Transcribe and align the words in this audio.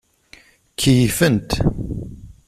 Keyyfent. 0.79 1.49